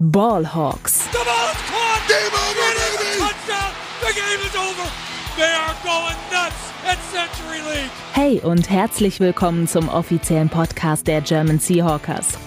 [0.00, 1.10] Ballhawks.
[1.10, 2.06] The ball is caught.
[2.06, 3.18] Game over, baby.
[3.18, 3.72] Touchdown.
[4.00, 4.88] The game is over.
[5.36, 7.90] They are going nuts at Century League.
[8.12, 12.38] Hey und herzlich willkommen zum offiziellen Podcast der German Seahawkers.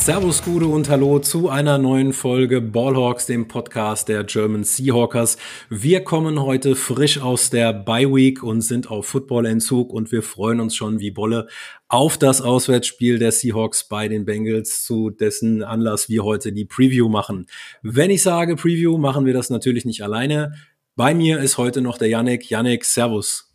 [0.00, 5.36] Servus, Gude und Hallo zu einer neuen Folge Ballhawks, dem Podcast der German Seahawkers.
[5.68, 10.60] Wir kommen heute frisch aus der Bye Week und sind auf Footballentzug und wir freuen
[10.60, 11.48] uns schon wie Bolle
[11.88, 17.10] auf das Auswärtsspiel der Seahawks bei den Bengals, zu dessen Anlass wir heute die Preview
[17.10, 17.46] machen.
[17.82, 20.54] Wenn ich sage Preview, machen wir das natürlich nicht alleine.
[20.96, 22.48] Bei mir ist heute noch der Yannick.
[22.48, 23.49] Yannick, Servus.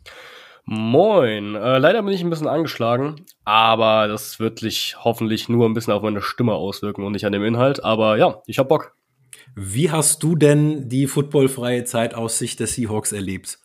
[0.68, 1.54] Moin.
[1.54, 5.92] Äh, leider bin ich ein bisschen angeschlagen, aber das wird sich hoffentlich nur ein bisschen
[5.92, 7.84] auf meine Stimme auswirken und nicht an dem Inhalt.
[7.84, 8.96] Aber ja, ich hab Bock.
[9.54, 13.60] Wie hast du denn die footballfreie Zeit aus Sicht der Seahawks erlebt?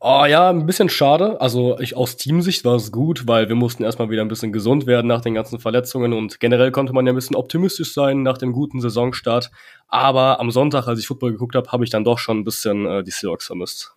[0.00, 1.38] Oh ja, ein bisschen schade.
[1.42, 4.86] Also ich aus Teamsicht war es gut, weil wir mussten erstmal wieder ein bisschen gesund
[4.86, 8.38] werden nach den ganzen Verletzungen und generell konnte man ja ein bisschen optimistisch sein nach
[8.38, 9.50] dem guten Saisonstart.
[9.88, 12.86] Aber am Sonntag, als ich Football geguckt habe, habe ich dann doch schon ein bisschen
[12.86, 13.94] äh, die Seahawks vermisst.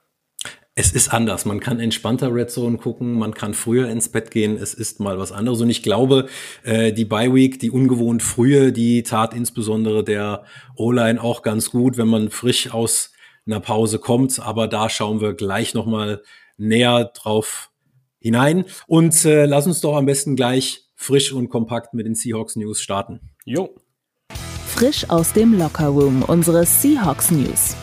[0.80, 1.46] Es ist anders.
[1.46, 4.56] Man kann entspannter Red Zone gucken, man kann früher ins Bett gehen.
[4.58, 5.60] Es ist mal was anderes.
[5.60, 6.28] Und ich glaube,
[6.62, 10.44] äh, die Bye Week, die ungewohnt frühe, die tat insbesondere der
[10.76, 13.12] O-Line auch ganz gut, wenn man frisch aus
[13.48, 14.40] einer Pause kommt.
[14.40, 16.22] Aber da schauen wir gleich noch mal
[16.58, 17.72] näher drauf
[18.20, 18.66] hinein.
[18.86, 22.82] Und äh, lass uns doch am besten gleich frisch und kompakt mit den Seahawks News
[22.82, 23.32] starten.
[23.46, 23.74] Jo.
[24.68, 27.76] Frisch aus dem Locker Room unsere Seahawks News.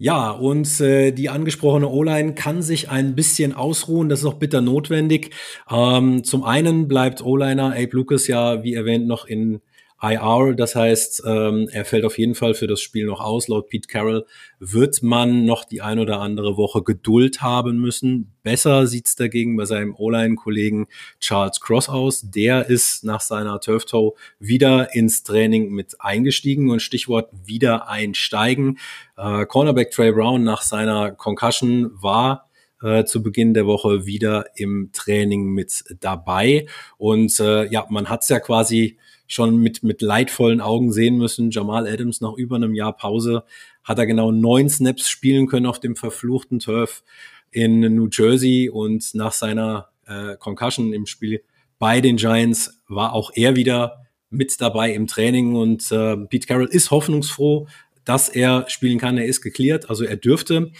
[0.00, 4.08] Ja, und äh, die angesprochene O-Line kann sich ein bisschen ausruhen.
[4.08, 5.34] Das ist auch bitter notwendig.
[5.68, 9.60] Ähm, zum einen bleibt O-Liner Abe Lucas ja, wie erwähnt, noch in
[10.00, 10.54] IR.
[10.54, 13.48] Das heißt, ähm, er fällt auf jeden Fall für das Spiel noch aus.
[13.48, 14.26] Laut Pete Carroll
[14.60, 18.32] wird man noch die ein oder andere Woche Geduld haben müssen.
[18.42, 20.86] Besser sieht's dagegen bei seinem O-Line-Kollegen
[21.20, 22.30] Charles Cross aus.
[22.30, 28.78] Der ist nach seiner Turf Toe wieder ins Training mit eingestiegen und Stichwort wieder einsteigen.
[29.16, 32.48] Äh, Cornerback Trey Brown nach seiner Concussion war
[32.82, 36.66] äh, zu Beginn der Woche wieder im Training mit dabei.
[36.96, 38.98] Und äh, ja, man hat's ja quasi
[39.28, 41.50] schon mit, mit leidvollen Augen sehen müssen.
[41.52, 43.44] Jamal Adams nach über einem Jahr Pause
[43.84, 47.04] hat er genau neun Snaps spielen können auf dem verfluchten Turf
[47.50, 51.42] in New Jersey und nach seiner äh, Concussion im Spiel
[51.78, 56.68] bei den Giants war auch er wieder mit dabei im Training und äh, Pete Carroll
[56.68, 57.68] ist hoffnungsfroh,
[58.04, 59.16] dass er spielen kann.
[59.16, 60.72] Er ist geklärt, also er dürfte.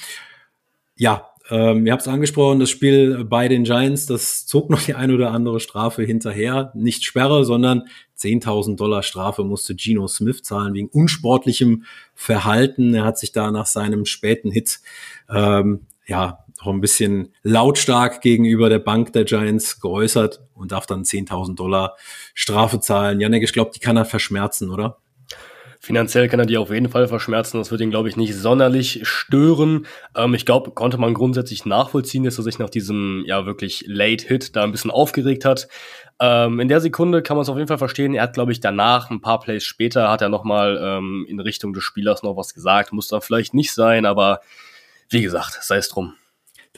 [0.97, 4.95] Ja, ähm, ihr habt es angesprochen, das Spiel bei den Giants, das zog noch die
[4.95, 6.73] ein oder andere Strafe hinterher.
[6.75, 7.85] Nicht Sperre, sondern
[8.19, 12.93] 10.000 Dollar Strafe musste Geno Smith zahlen wegen unsportlichem Verhalten.
[12.93, 14.81] Er hat sich da nach seinem späten Hit
[15.31, 21.05] ähm, ja auch ein bisschen lautstark gegenüber der Bank der Giants geäußert und darf dann
[21.05, 21.97] 10.000 Dollar
[22.35, 23.21] Strafe zahlen.
[23.21, 24.99] Janek, ich glaube, die kann er verschmerzen, oder?
[25.81, 27.59] Finanziell kann er die auf jeden Fall verschmerzen.
[27.59, 29.87] Das wird ihn, glaube ich, nicht sonderlich stören.
[30.17, 34.27] Ähm, ich glaube, konnte man grundsätzlich nachvollziehen, dass er sich nach diesem ja wirklich Late
[34.27, 35.69] Hit da ein bisschen aufgeregt hat.
[36.21, 38.15] Ähm, in der Sekunde kann man es auf jeden Fall verstehen.
[38.15, 41.73] Er hat, glaube ich, danach, ein paar Plays später, hat er nochmal ähm, in Richtung
[41.73, 42.93] des Spielers noch was gesagt.
[42.93, 44.41] Muss dann vielleicht nicht sein, aber
[45.09, 46.15] wie gesagt, sei es drum.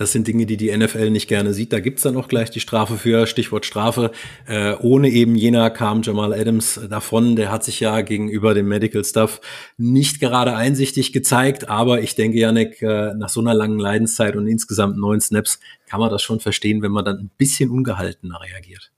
[0.00, 1.74] Das sind Dinge, die die NFL nicht gerne sieht.
[1.74, 4.12] Da gibt's dann auch gleich die Strafe für, Stichwort Strafe.
[4.46, 7.36] Äh, ohne eben jener kam Jamal Adams davon.
[7.36, 9.42] Der hat sich ja gegenüber dem Medical Stuff
[9.76, 11.68] nicht gerade einsichtig gezeigt.
[11.68, 16.00] Aber ich denke, Janik, äh, nach so einer langen Leidenszeit und insgesamt neun Snaps kann
[16.00, 18.90] man das schon verstehen, wenn man dann ein bisschen ungehaltener reagiert.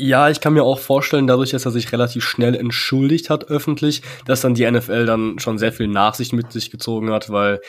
[0.00, 4.02] Ja, ich kann mir auch vorstellen, dadurch, dass er sich relativ schnell entschuldigt hat öffentlich,
[4.26, 7.60] dass dann die NFL dann schon sehr viel Nachsicht mit sich gezogen hat, weil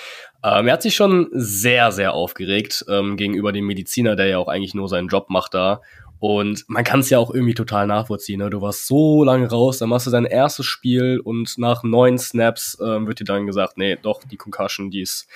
[0.43, 4.47] ähm, er hat sich schon sehr, sehr aufgeregt ähm, gegenüber dem Mediziner, der ja auch
[4.47, 5.81] eigentlich nur seinen Job macht da.
[6.19, 8.39] Und man kann es ja auch irgendwie total nachvollziehen.
[8.39, 8.49] Ne?
[8.49, 12.77] Du warst so lange raus, dann machst du dein erstes Spiel und nach neun Snaps
[12.83, 15.27] ähm, wird dir dann gesagt, nee, doch, die Concussion, die ist,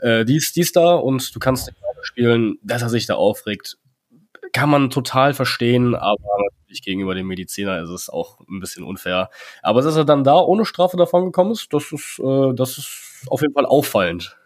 [0.00, 3.14] äh, die ist, die ist da und du kannst nicht spielen, dass er sich da
[3.14, 3.78] aufregt
[4.52, 6.18] kann man total verstehen, aber
[6.60, 9.30] natürlich gegenüber dem Mediziner ist es auch ein bisschen unfair.
[9.62, 13.24] Aber dass er dann da ohne Strafe davon gekommen ist, das ist, äh, das ist
[13.28, 14.36] auf jeden Fall auffallend.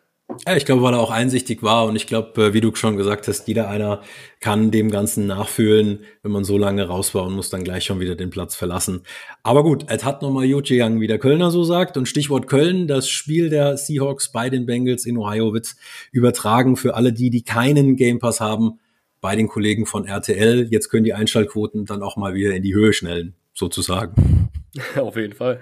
[0.44, 2.96] Ja, ich glaube, weil er auch einsichtig war und ich glaube, äh, wie du schon
[2.96, 4.02] gesagt hast, jeder einer
[4.40, 8.00] kann dem Ganzen nachfühlen, wenn man so lange raus war und muss dann gleich schon
[8.00, 9.02] wieder den Platz verlassen.
[9.44, 11.96] Aber gut, es hat nochmal gut gegangen, wie der Kölner so sagt.
[11.96, 15.76] Und Stichwort Köln, das Spiel der Seahawks bei den Bengals in Ohio wird
[16.10, 18.80] übertragen für alle die, die keinen Game Pass haben
[19.20, 20.68] bei den Kollegen von RTL.
[20.70, 24.50] Jetzt können die Einschaltquoten dann auch mal wieder in die Höhe schnellen, sozusagen.
[24.96, 25.60] Auf jeden Fall.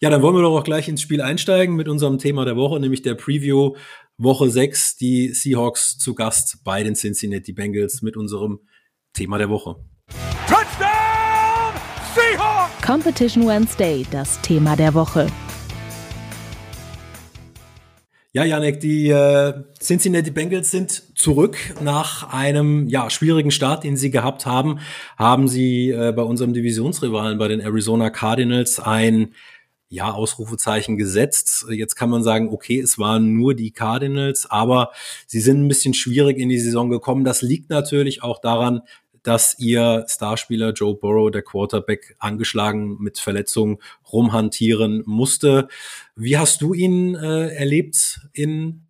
[0.00, 2.80] Ja, dann wollen wir doch auch gleich ins Spiel einsteigen mit unserem Thema der Woche,
[2.80, 3.74] nämlich der Preview
[4.16, 8.60] Woche 6, die Seahawks zu Gast bei den Cincinnati Bengals mit unserem
[9.12, 9.76] Thema der Woche.
[10.46, 11.74] Touchdown
[12.14, 12.86] Seahawks!
[12.86, 15.26] Competition Wednesday, das Thema der Woche.
[18.36, 24.10] Ja, Janek, die äh, Cincinnati Bengals sind zurück nach einem ja, schwierigen Start, den sie
[24.10, 24.80] gehabt haben.
[25.16, 29.34] Haben sie äh, bei unserem Divisionsrivalen, bei den Arizona Cardinals, ein
[29.94, 31.66] ja, Ausrufezeichen gesetzt.
[31.70, 34.90] Jetzt kann man sagen, okay, es waren nur die Cardinals, aber
[35.26, 37.24] sie sind ein bisschen schwierig in die Saison gekommen.
[37.24, 38.82] Das liegt natürlich auch daran,
[39.22, 43.78] dass ihr Starspieler Joe Burrow, der Quarterback, angeschlagen mit Verletzungen
[44.12, 45.68] rumhantieren musste.
[46.16, 48.82] Wie hast du ihn äh, erlebt in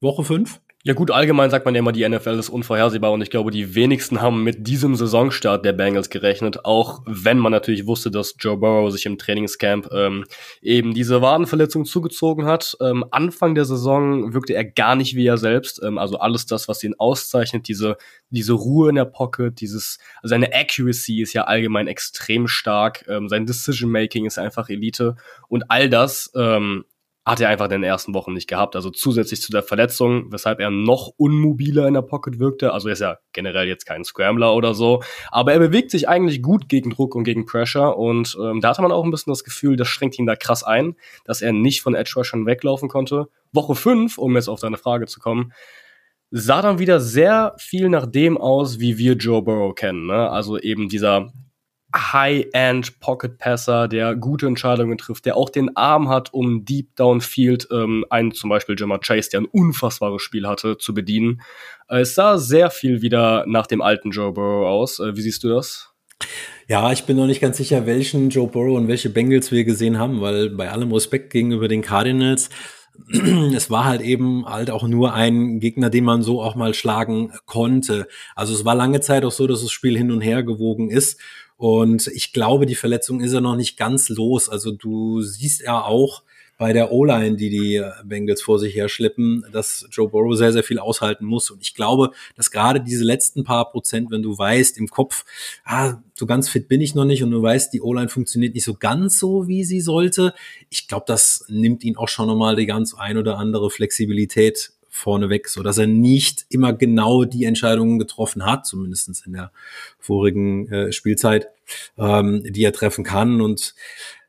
[0.00, 0.60] Woche 5?
[0.82, 3.74] Ja gut, allgemein sagt man ja immer, die NFL ist unvorhersehbar und ich glaube, die
[3.74, 8.56] wenigsten haben mit diesem Saisonstart der Bengals gerechnet, auch wenn man natürlich wusste, dass Joe
[8.56, 10.24] Burrow sich im Trainingscamp ähm,
[10.62, 12.78] eben diese Wadenverletzung zugezogen hat.
[12.80, 16.66] Ähm, Anfang der Saison wirkte er gar nicht wie er selbst, ähm, also alles das,
[16.66, 17.98] was ihn auszeichnet, diese,
[18.30, 23.28] diese Ruhe in der Pocket, dieses, also seine Accuracy ist ja allgemein extrem stark, ähm,
[23.28, 25.16] sein Decision-Making ist einfach Elite.
[25.46, 26.86] Und all das ähm,
[27.24, 28.76] hat er einfach in den ersten Wochen nicht gehabt.
[28.76, 32.72] Also zusätzlich zu der Verletzung, weshalb er noch unmobiler in der Pocket wirkte.
[32.72, 35.02] Also er ist ja generell jetzt kein Scrambler oder so.
[35.30, 37.98] Aber er bewegt sich eigentlich gut gegen Druck und gegen Pressure.
[37.98, 40.64] Und ähm, da hatte man auch ein bisschen das Gefühl, das schränkt ihn da krass
[40.64, 43.28] ein, dass er nicht von Edge Rushern weglaufen konnte.
[43.52, 45.52] Woche 5, um jetzt auf deine Frage zu kommen,
[46.30, 50.06] sah dann wieder sehr viel nach dem aus, wie wir Joe Burrow kennen.
[50.06, 50.30] Ne?
[50.30, 51.32] Also eben dieser
[51.94, 57.68] High-End Pocket Passer, der gute Entscheidungen trifft, der auch den Arm hat, um Deep Downfield
[57.72, 61.42] ähm, einen zum Beispiel Jamar Chase, der ein unfassbares Spiel hatte, zu bedienen.
[61.88, 65.00] Äh, es sah sehr viel wieder nach dem alten Joe Burrow aus.
[65.00, 65.92] Äh, wie siehst du das?
[66.68, 69.98] Ja, ich bin noch nicht ganz sicher, welchen Joe Burrow und welche Bengals wir gesehen
[69.98, 72.50] haben, weil bei allem Respekt gegenüber den Cardinals
[73.54, 77.32] es war halt eben halt auch nur ein Gegner, den man so auch mal schlagen
[77.46, 78.06] konnte.
[78.34, 81.20] Also es war lange Zeit auch so, dass das Spiel hin und her gewogen ist.
[81.60, 84.48] Und ich glaube, die Verletzung ist ja noch nicht ganz los.
[84.48, 86.22] Also du siehst ja auch
[86.56, 90.62] bei der O-Line, die die Bengals vor sich her schleppen, dass Joe Burrow sehr, sehr
[90.62, 91.50] viel aushalten muss.
[91.50, 95.26] Und ich glaube, dass gerade diese letzten paar Prozent, wenn du weißt im Kopf,
[95.66, 98.64] ah, so ganz fit bin ich noch nicht und du weißt, die O-Line funktioniert nicht
[98.64, 100.32] so ganz so, wie sie sollte.
[100.70, 105.48] Ich glaube, das nimmt ihn auch schon nochmal die ganz ein oder andere Flexibilität vorneweg,
[105.48, 109.52] so dass er nicht immer genau die Entscheidungen getroffen hat, zumindestens in der
[109.98, 111.48] vorigen äh, Spielzeit,
[111.98, 113.40] ähm, die er treffen kann.
[113.40, 113.74] Und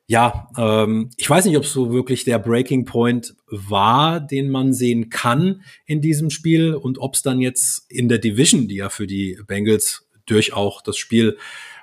[0.08, 4.74] ja, ähm, ich weiß nicht, ob es so wirklich der Breaking Point war, den man
[4.74, 8.90] sehen kann in diesem Spiel und ob es dann jetzt in der Division, die ja
[8.90, 11.38] für die Bengals durch auch das Spiel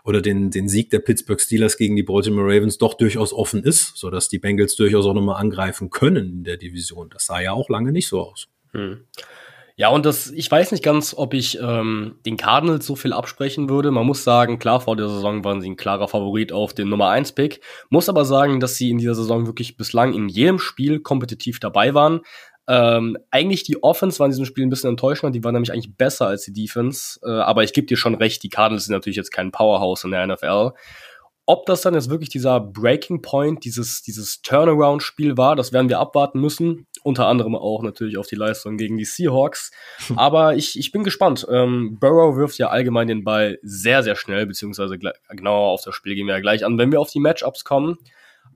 [0.04, 3.96] oder den, den Sieg der Pittsburgh Steelers gegen die Baltimore Ravens doch durchaus offen ist,
[3.96, 7.10] so dass die Bengals durchaus auch nochmal angreifen können in der Division.
[7.10, 8.48] Das sah ja auch lange nicht so aus.
[8.78, 9.04] Hm.
[9.76, 13.68] Ja, und das, ich weiß nicht ganz, ob ich ähm, den Cardinals so viel absprechen
[13.68, 13.92] würde.
[13.92, 17.10] Man muss sagen, klar, vor der Saison waren sie ein klarer Favorit auf den Nummer
[17.10, 17.60] 1 Pick.
[17.88, 21.94] Muss aber sagen, dass sie in dieser Saison wirklich bislang in jedem Spiel kompetitiv dabei
[21.94, 22.22] waren.
[22.66, 25.96] Ähm, eigentlich die Offense war in diesem Spiel ein bisschen enttäuschend, die war nämlich eigentlich
[25.96, 27.20] besser als die Defense.
[27.22, 30.10] Äh, aber ich gebe dir schon recht, die Cardinals sind natürlich jetzt kein Powerhouse in
[30.10, 30.72] der NFL.
[31.50, 35.98] Ob das dann jetzt wirklich dieser Breaking Point, dieses, dieses Turnaround-Spiel war, das werden wir
[35.98, 36.86] abwarten müssen.
[37.04, 39.70] Unter anderem auch natürlich auf die Leistung gegen die Seahawks.
[40.16, 41.46] Aber ich, ich bin gespannt.
[41.50, 46.16] Ähm, Burrow wirft ja allgemein den Ball sehr, sehr schnell, beziehungsweise genauer auf das Spiel
[46.16, 47.96] gehen wir ja gleich an, wenn wir auf die Matchups kommen.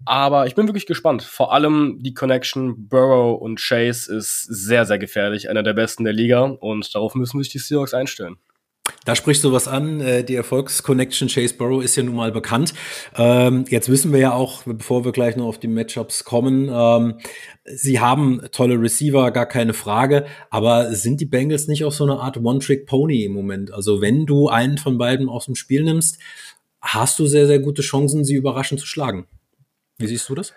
[0.05, 1.23] Aber ich bin wirklich gespannt.
[1.23, 5.49] Vor allem die Connection Burrow und Chase ist sehr, sehr gefährlich.
[5.49, 6.43] Einer der besten der Liga.
[6.43, 8.37] Und darauf müssen sich die Seahawks einstellen.
[9.05, 10.01] Da sprichst du was an.
[10.01, 12.75] Äh, die Erfolgsconnection Chase Burrow ist ja nun mal bekannt.
[13.17, 17.19] Ähm, jetzt wissen wir ja auch, bevor wir gleich noch auf die Matchups kommen, ähm,
[17.65, 20.27] sie haben tolle Receiver, gar keine Frage.
[20.51, 23.73] Aber sind die Bengals nicht auch so eine Art One-Trick-Pony im Moment?
[23.73, 26.19] Also wenn du einen von beiden aus dem Spiel nimmst,
[26.81, 29.27] hast du sehr, sehr gute Chancen, sie überraschend zu schlagen.
[29.99, 30.53] Wie siehst du das?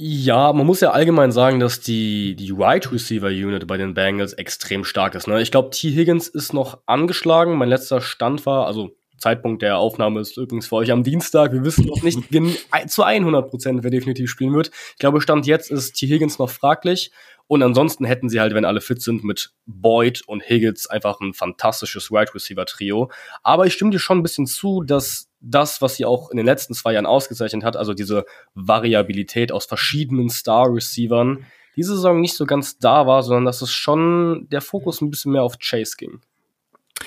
[0.00, 4.32] Ja, man muss ja allgemein sagen, dass die, die Wide Receiver Unit bei den Bengals
[4.32, 5.26] extrem stark ist.
[5.26, 5.42] Ne?
[5.42, 5.90] Ich glaube, T.
[5.90, 7.56] Higgins ist noch angeschlagen.
[7.56, 11.52] Mein letzter Stand war, also Zeitpunkt der Aufnahme ist übrigens für euch am Dienstag.
[11.52, 12.20] Wir wissen noch nicht
[12.86, 14.70] zu 100 Prozent, wer definitiv spielen wird.
[14.92, 16.06] Ich glaube, Stand jetzt ist T.
[16.06, 17.10] Higgins noch fraglich.
[17.48, 21.32] Und ansonsten hätten sie halt, wenn alle fit sind, mit Boyd und Higgins einfach ein
[21.32, 23.10] fantastisches Wide Receiver Trio.
[23.42, 26.46] Aber ich stimme dir schon ein bisschen zu, dass das, was sie auch in den
[26.46, 32.34] letzten zwei Jahren ausgezeichnet hat, also diese Variabilität aus verschiedenen Star Receivern, diese Saison nicht
[32.34, 35.94] so ganz da war, sondern dass es schon der Fokus ein bisschen mehr auf Chase
[35.96, 36.20] ging.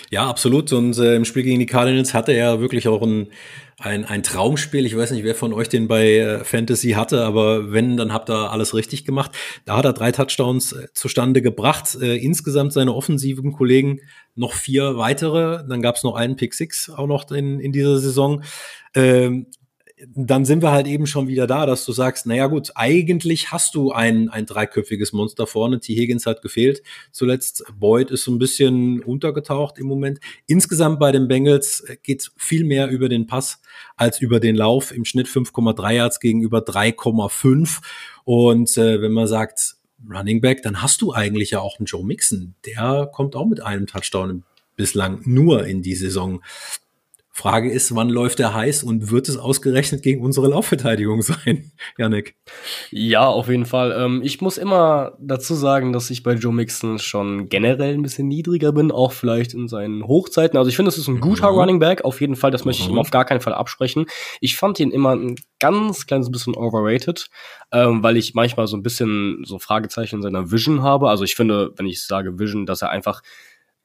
[0.09, 0.71] Ja, absolut.
[0.73, 3.27] Und äh, im Spiel gegen die Cardinals hatte er wirklich auch ein,
[3.77, 4.85] ein, ein Traumspiel.
[4.85, 8.29] Ich weiß nicht, wer von euch den bei äh, Fantasy hatte, aber wenn, dann habt
[8.29, 9.31] ihr alles richtig gemacht.
[9.65, 11.97] Da hat er drei Touchdowns äh, zustande gebracht.
[12.01, 14.01] Äh, insgesamt seine offensiven Kollegen
[14.35, 15.63] noch vier weitere.
[15.67, 18.43] Dann gab es noch einen Pick Six auch noch in, in dieser Saison.
[18.93, 19.47] Ähm,
[20.07, 23.75] dann sind wir halt eben schon wieder da, dass du sagst, naja gut, eigentlich hast
[23.75, 25.79] du ein, ein dreiköpfiges Monster vorne.
[25.79, 25.95] T.
[25.95, 26.81] Higgins hat gefehlt.
[27.11, 30.19] Zuletzt Boyd ist so ein bisschen untergetaucht im Moment.
[30.47, 33.61] Insgesamt bei den Bengals geht viel mehr über den Pass
[33.95, 34.91] als über den Lauf.
[34.91, 37.81] Im Schnitt 5,3 Yards gegenüber 3,5.
[38.23, 39.75] Und äh, wenn man sagt,
[40.09, 42.55] Running Back, dann hast du eigentlich ja auch einen Joe Mixon.
[42.65, 44.43] Der kommt auch mit einem Touchdown
[44.75, 46.41] bislang nur in die Saison.
[47.41, 52.35] Frage ist, wann läuft er heiß und wird es ausgerechnet gegen unsere Laufverteidigung sein, Janik?
[52.91, 53.95] Ja, auf jeden Fall.
[53.97, 58.27] Ähm, ich muss immer dazu sagen, dass ich bei Joe Mixon schon generell ein bisschen
[58.27, 60.55] niedriger bin, auch vielleicht in seinen Hochzeiten.
[60.55, 61.57] Also ich finde, es ist ein guter mhm.
[61.57, 62.51] Running Back, auf jeden Fall.
[62.51, 62.99] Das möchte ich ihm mhm.
[62.99, 64.05] auf gar keinen Fall absprechen.
[64.39, 67.27] Ich fand ihn immer ein ganz kleines bisschen overrated,
[67.71, 71.09] ähm, weil ich manchmal so ein bisschen so Fragezeichen in seiner Vision habe.
[71.09, 73.23] Also ich finde, wenn ich sage Vision, dass er einfach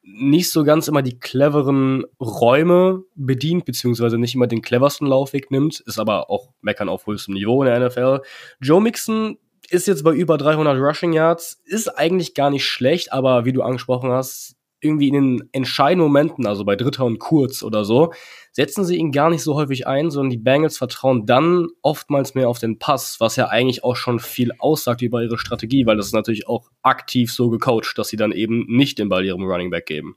[0.06, 5.80] nicht so ganz immer die cleveren Räume bedient, beziehungsweise nicht immer den cleversten Laufweg nimmt,
[5.80, 8.20] ist aber auch meckern auf höchstem Niveau in der NFL.
[8.60, 9.36] Joe Mixon
[9.68, 13.62] ist jetzt bei über 300 Rushing Yards, ist eigentlich gar nicht schlecht, aber wie du
[13.62, 18.12] angesprochen hast, irgendwie in den entscheidenden Momenten, also bei Dritter und Kurz oder so,
[18.52, 22.48] setzen sie ihn gar nicht so häufig ein, sondern die Bengals vertrauen dann oftmals mehr
[22.48, 26.06] auf den Pass, was ja eigentlich auch schon viel aussagt über ihre Strategie, weil das
[26.06, 29.70] ist natürlich auch aktiv so gecoacht, dass sie dann eben nicht den Ball ihrem Running
[29.70, 30.16] Back geben.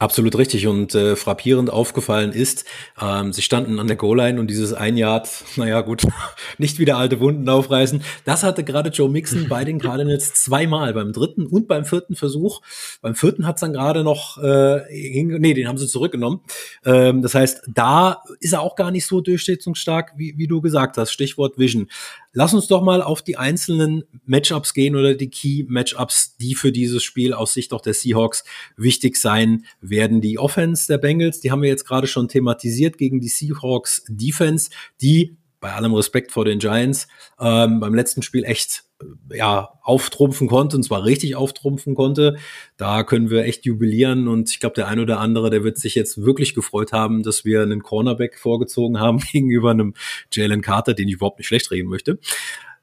[0.00, 2.64] Absolut richtig und äh, frappierend aufgefallen ist,
[3.00, 6.06] ähm, sie standen an der Goal-Line und dieses ein Yard, naja gut,
[6.58, 8.02] nicht wieder alte Wunden aufreißen.
[8.24, 12.60] Das hatte gerade Joe Mixon bei den Cardinals zweimal, beim dritten und beim vierten Versuch.
[13.00, 16.42] Beim vierten hat's dann gerade noch, äh, hing, nee, den haben sie zurückgenommen.
[16.84, 20.96] Ähm, das heißt, da ist er auch gar nicht so durchsetzungsstark, wie, wie du gesagt
[20.96, 21.88] hast, Stichwort Vision.
[22.32, 26.72] Lass uns doch mal auf die einzelnen Matchups gehen oder die Key Matchups, die für
[26.72, 28.44] dieses Spiel aus Sicht auch der Seahawks
[28.76, 30.20] wichtig sein werden.
[30.20, 34.70] Die Offense der Bengals, die haben wir jetzt gerade schon thematisiert gegen die Seahawks Defense,
[35.00, 37.08] die bei allem Respekt vor den Giants
[37.40, 38.84] ähm, beim letzten Spiel echt
[39.32, 42.36] ja auftrumpfen konnte und zwar richtig auftrumpfen konnte.
[42.76, 45.94] Da können wir echt jubilieren und ich glaube, der ein oder andere, der wird sich
[45.94, 49.94] jetzt wirklich gefreut haben, dass wir einen Cornerback vorgezogen haben gegenüber einem
[50.32, 52.18] Jalen Carter, den ich überhaupt nicht schlecht reden möchte.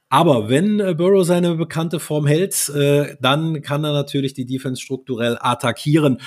[0.10, 4.82] Aber wenn äh, Burrow seine bekannte Form hält, äh, dann kann er natürlich die Defense
[4.82, 6.22] strukturell attackieren.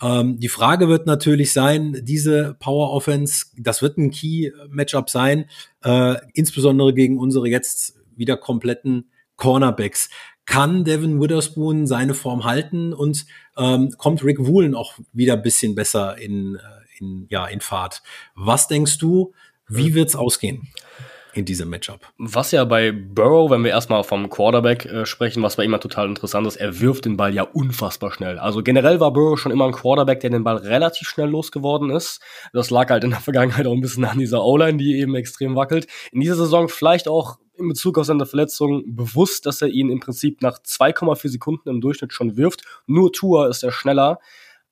[0.00, 5.46] Ähm, die Frage wird natürlich sein, diese Power Offense, das wird ein Key-Matchup sein,
[5.82, 10.08] äh, insbesondere gegen unsere jetzt wieder kompletten Cornerbacks.
[10.46, 13.24] Kann Devin Witherspoon seine Form halten und
[13.56, 16.60] ähm, kommt Rick Woolen auch wieder ein bisschen besser in, äh,
[16.98, 18.02] in, ja, in Fahrt?
[18.34, 19.32] Was denkst du,
[19.68, 20.68] wie wird's ausgehen?
[21.34, 22.00] In diesem Matchup.
[22.18, 26.08] Was ja bei Burrow, wenn wir erstmal vom Quarterback äh, sprechen, was bei ihm total
[26.08, 28.38] interessant ist, er wirft den Ball ja unfassbar schnell.
[28.38, 32.20] Also generell war Burrow schon immer ein Quarterback, der den Ball relativ schnell losgeworden ist.
[32.52, 35.56] Das lag halt in der Vergangenheit auch ein bisschen an dieser O-Line, die eben extrem
[35.56, 35.86] wackelt.
[36.12, 40.00] In dieser Saison vielleicht auch in Bezug auf seine Verletzung bewusst, dass er ihn im
[40.00, 42.62] Prinzip nach 2,4 Sekunden im Durchschnitt schon wirft.
[42.86, 44.18] Nur Tour ist er schneller.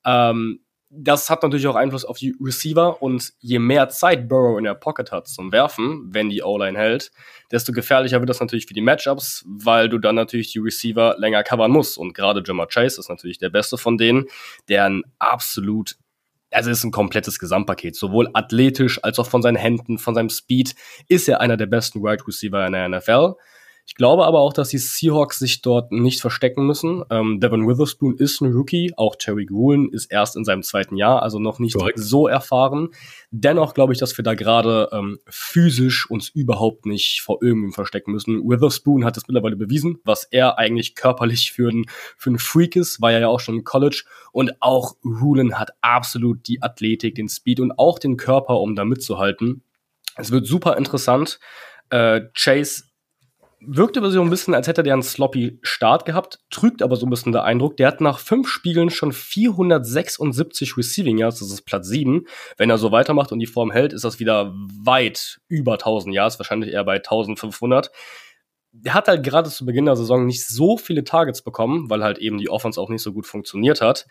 [0.04, 0.60] Ähm,
[0.94, 4.74] das hat natürlich auch Einfluss auf die Receiver und je mehr Zeit Burrow in der
[4.74, 7.10] Pocket hat zum Werfen, wenn die O-Line hält,
[7.50, 11.44] desto gefährlicher wird das natürlich für die Matchups, weil du dann natürlich die Receiver länger
[11.44, 11.96] covern musst.
[11.96, 14.26] Und gerade Jamar Chase ist natürlich der beste von denen,
[14.68, 15.96] der ein absolut,
[16.50, 20.74] also ist ein komplettes Gesamtpaket, sowohl athletisch als auch von seinen Händen, von seinem Speed,
[21.08, 23.36] ist er einer der besten Wide Receiver in der NFL.
[23.84, 27.02] Ich glaube aber auch, dass die Seahawks sich dort nicht verstecken müssen.
[27.10, 31.22] Ähm, Devin Witherspoon ist ein Rookie, auch Terry Gruen ist erst in seinem zweiten Jahr,
[31.22, 31.98] also noch nicht Correct.
[31.98, 32.90] so erfahren.
[33.32, 38.12] Dennoch glaube ich, dass wir da gerade ähm, physisch uns überhaupt nicht vor irgendwem verstecken
[38.12, 38.48] müssen.
[38.48, 41.86] Witherspoon hat es mittlerweile bewiesen, was er eigentlich körperlich für ein,
[42.16, 44.04] für ein Freak ist, war ja auch schon im College.
[44.30, 48.84] Und auch Rulen hat absolut die Athletik, den Speed und auch den Körper, um da
[48.84, 49.64] mitzuhalten.
[50.16, 51.40] Es wird super interessant.
[51.90, 52.84] Äh, Chase
[53.66, 57.06] wirkt aber so ein bisschen, als hätte der einen sloppy Start gehabt, trügt aber so
[57.06, 61.62] ein bisschen der Eindruck, der hat nach fünf Spielen schon 476 Receiving Yards, das ist
[61.62, 62.26] Platz sieben.
[62.56, 64.52] Wenn er so weitermacht und die Form hält, ist das wieder
[64.84, 67.90] weit über 1000 Yards, wahrscheinlich eher bei 1500.
[68.72, 72.18] Der hat halt gerade zu Beginn der Saison nicht so viele Targets bekommen, weil halt
[72.18, 74.06] eben die Offense auch nicht so gut funktioniert hat.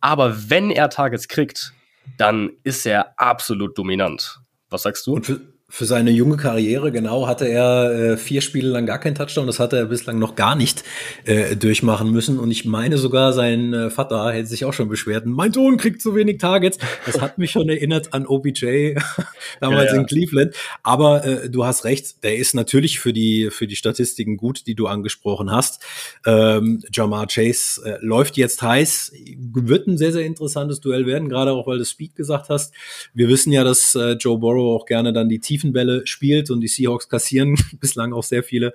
[0.00, 1.72] Aber wenn er Targets kriegt,
[2.16, 4.38] dann ist er absolut dominant.
[4.70, 5.20] Was sagst du?
[5.66, 9.46] Für, seine junge Karriere, genau, hatte er äh, vier Spiele lang gar keinen Touchdown.
[9.46, 10.84] Das hatte er bislang noch gar nicht
[11.24, 12.38] äh, durchmachen müssen.
[12.38, 15.24] Und ich meine sogar, sein äh, Vater hätte sich auch schon beschwert.
[15.24, 16.78] Mein Sohn kriegt zu wenig Targets.
[17.06, 18.94] Das hat mich schon erinnert an OBJ
[19.60, 20.00] damals ja, ja.
[20.00, 20.54] in Cleveland.
[20.82, 24.74] Aber äh, du hast recht, der ist natürlich für die, für die Statistiken gut, die
[24.74, 25.82] du angesprochen hast.
[26.26, 29.12] Ähm, Jamar Chase äh, läuft jetzt heiß.
[29.38, 32.74] Wird ein sehr, sehr interessantes Duell werden, gerade auch, weil du Speed gesagt hast.
[33.14, 36.60] Wir wissen ja, dass äh, Joe Burrow auch gerne dann die tiefen Tiefenbälle spielt und
[36.60, 38.74] die Seahawks kassieren bislang auch sehr viele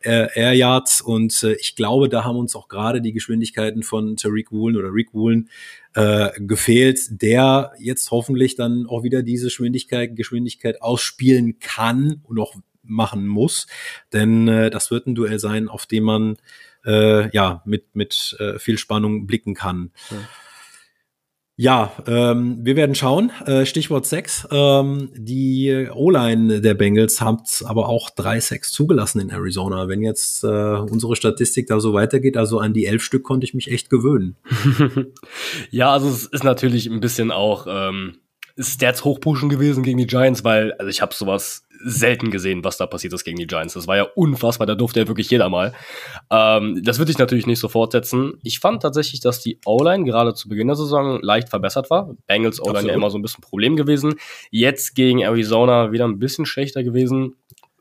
[0.00, 4.16] äh, Air Yards und äh, ich glaube, da haben uns auch gerade die Geschwindigkeiten von
[4.16, 5.48] Tariq Woolen oder Rick Woolen
[5.94, 12.54] äh, gefehlt, der jetzt hoffentlich dann auch wieder diese Geschwindigkeit, Geschwindigkeit ausspielen kann und auch
[12.82, 13.66] machen muss,
[14.12, 16.36] denn äh, das wird ein Duell sein, auf dem man
[16.84, 19.92] äh, ja mit mit äh, viel Spannung blicken kann.
[20.10, 20.16] Ja.
[21.58, 23.32] Ja, ähm, wir werden schauen.
[23.46, 24.46] Äh, Stichwort Sex.
[24.50, 29.88] Ähm, die O-Line der Bengals hat aber auch drei Sex zugelassen in Arizona.
[29.88, 33.54] Wenn jetzt äh, unsere Statistik da so weitergeht, also an die elf Stück konnte ich
[33.54, 34.36] mich echt gewöhnen.
[35.70, 38.18] ja, also es ist natürlich ein bisschen auch ähm,
[38.58, 42.86] Stats hochpushen gewesen gegen die Giants, weil also ich habe sowas selten gesehen, was da
[42.86, 43.74] passiert ist gegen die Giants.
[43.74, 45.74] Das war ja unfassbar, da durfte ja wirklich jeder mal.
[46.30, 48.34] Ähm, das würde ich natürlich nicht so fortsetzen.
[48.42, 52.14] Ich fand tatsächlich, dass die O-Line gerade zu Beginn der Saison leicht verbessert war.
[52.26, 54.14] Bengals O-Line ja immer so ein bisschen ein Problem gewesen.
[54.50, 57.36] Jetzt gegen Arizona wieder ein bisschen schlechter gewesen.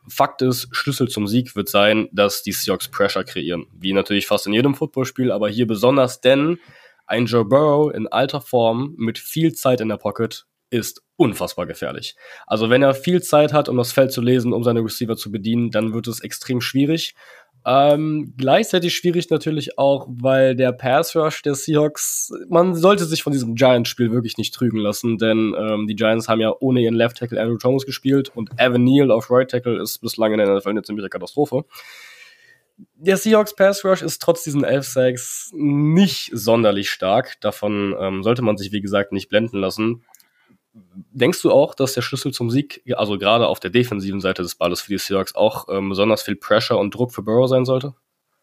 [0.07, 3.65] Fakt ist, Schlüssel zum Sieg wird sein, dass die Seahawks Pressure kreieren.
[3.73, 6.59] Wie natürlich fast in jedem Footballspiel, aber hier besonders, denn
[7.07, 12.15] ein Joe Burrow in alter Form mit viel Zeit in der Pocket ist unfassbar gefährlich.
[12.45, 15.31] Also wenn er viel Zeit hat, um das Feld zu lesen, um seine Receiver zu
[15.31, 17.15] bedienen, dann wird es extrem schwierig.
[17.67, 23.33] Ähm, gleichzeitig schwierig natürlich auch, weil der Pass Rush der Seahawks, man sollte sich von
[23.33, 27.17] diesem Giants-Spiel wirklich nicht trügen lassen, denn ähm, die Giants haben ja ohne ihren Left
[27.17, 30.69] Tackle Andrew Thomas gespielt und Evan Neal auf Right Tackle ist bislang in der NFL
[30.69, 31.65] eine ziemliche Katastrophe.
[32.97, 37.39] Der Seahawks Pass Rush ist trotz diesen 11 Sacks nicht sonderlich stark.
[37.41, 40.03] Davon ähm, sollte man sich, wie gesagt, nicht blenden lassen.
[41.11, 44.55] Denkst du auch, dass der Schlüssel zum Sieg, also gerade auf der defensiven Seite des
[44.55, 47.95] Balles für die Seahawks, auch ähm, besonders viel Pressure und Druck für Burrow sein sollte?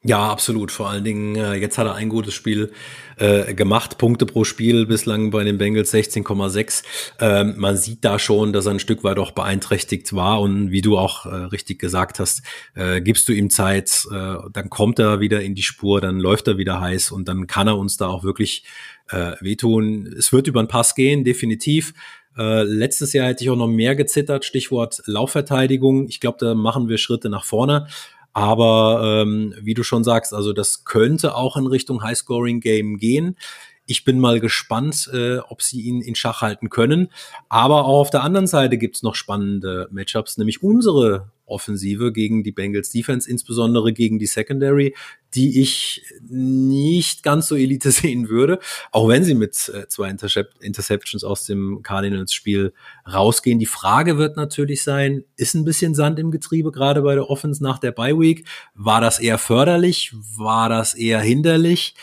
[0.04, 0.72] Ja, absolut.
[0.72, 2.72] Vor allen Dingen, äh, jetzt hat er ein gutes Spiel
[3.18, 3.98] äh, gemacht.
[3.98, 6.82] Punkte pro Spiel bislang bei den Bengals 16,6.
[7.20, 10.40] Ähm, man sieht da schon, dass er ein Stück weit auch beeinträchtigt war.
[10.40, 12.42] Und wie du auch äh, richtig gesagt hast,
[12.74, 16.48] äh, gibst du ihm Zeit, äh, dann kommt er wieder in die Spur, dann läuft
[16.48, 18.64] er wieder heiß und dann kann er uns da auch wirklich
[19.08, 20.12] äh, wehtun.
[20.18, 21.94] Es wird über den Pass gehen, definitiv.
[22.36, 26.08] Äh, letztes Jahr hätte ich auch noch mehr gezittert, Stichwort Laufverteidigung.
[26.08, 27.86] Ich glaube, da machen wir Schritte nach vorne.
[28.32, 33.36] Aber ähm, wie du schon sagst, also das könnte auch in Richtung High-Scoring-Game gehen.
[33.84, 37.08] Ich bin mal gespannt, äh, ob sie ihn in Schach halten können.
[37.48, 42.52] Aber auch auf der anderen Seite gibt's noch spannende Matchups, nämlich unsere Offensive gegen die
[42.52, 44.94] Bengals Defense, insbesondere gegen die Secondary,
[45.34, 48.58] die ich nicht ganz so Elite sehen würde,
[48.90, 52.72] auch wenn sie mit äh, zwei Intercep Interceptions aus dem Cardinals-Spiel
[53.10, 53.58] rausgehen.
[53.58, 57.62] Die Frage wird natürlich sein, ist ein bisschen Sand im Getriebe, gerade bei der Offense
[57.62, 58.48] nach der Bye Week?
[58.74, 60.12] War das eher förderlich?
[60.36, 61.94] War das eher hinderlich?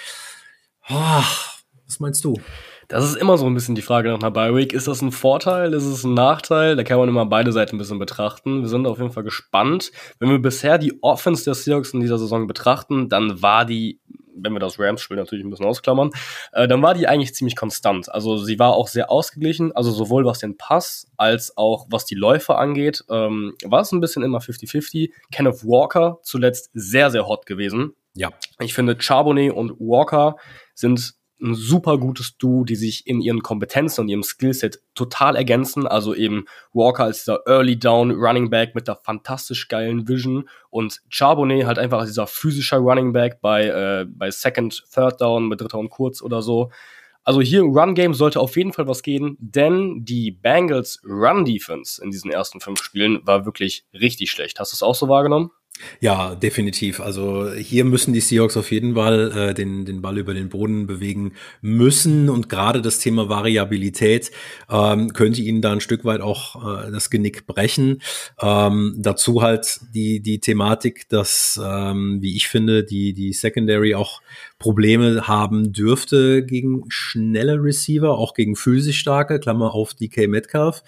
[0.90, 1.24] Oh,
[1.86, 2.40] was meinst du?
[2.90, 4.74] Das ist immer so ein bisschen die Frage nach einer Bye Week.
[4.74, 5.76] Ist das ein Vorteil?
[5.76, 6.76] Ist es ein Nachteil?
[6.76, 8.62] Da kann man immer beide Seiten ein bisschen betrachten.
[8.62, 9.92] Wir sind auf jeden Fall gespannt.
[10.18, 14.02] Wenn wir bisher die Offense der Seahawks in dieser Saison betrachten, dann war die
[14.42, 16.12] wenn wir das Rams-Spiel natürlich ein bisschen ausklammern,
[16.54, 18.10] äh, dann war die eigentlich ziemlich konstant.
[18.10, 22.16] Also sie war auch sehr ausgeglichen, also sowohl was den Pass als auch was die
[22.16, 25.12] Läufe angeht, ähm, war es ein bisschen immer 50-50.
[25.30, 27.96] Kenneth Walker zuletzt sehr, sehr hot gewesen.
[28.14, 28.30] Ja.
[28.62, 30.38] Ich finde, Charbonnet und Walker
[30.74, 35.88] sind ein super gutes Duo, die sich in ihren Kompetenzen und ihrem Skillset total ergänzen.
[35.88, 41.02] Also eben Walker als dieser Early Down Running Back mit der fantastisch geilen Vision und
[41.10, 45.62] Charbonnet halt einfach als dieser physischer Running Back bei, äh, bei Second, Third Down, mit
[45.62, 46.72] dritter und kurz oder so.
[47.24, 51.46] Also hier im Run Game sollte auf jeden Fall was gehen, denn die Bengals Run
[51.46, 54.60] Defense in diesen ersten fünf Spielen war wirklich richtig schlecht.
[54.60, 55.52] Hast du es auch so wahrgenommen?
[56.02, 57.00] Ja, definitiv.
[57.00, 60.88] Also hier müssen die Seahawks auf jeden Fall äh, den, den Ball über den Boden
[60.88, 64.32] bewegen müssen und gerade das Thema Variabilität
[64.70, 68.02] ähm, könnte ihnen da ein Stück weit auch äh, das Genick brechen.
[68.42, 74.22] Ähm, dazu halt die, die Thematik, dass, ähm, wie ich finde, die, die Secondary auch
[74.58, 80.84] Probleme haben dürfte gegen schnelle Receiver, auch gegen physisch starke, Klammer auf DK Metcalf.